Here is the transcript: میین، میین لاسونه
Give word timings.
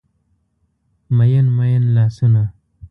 میین، 1.15 1.47
میین 1.57 1.83
لاسونه 1.95 2.43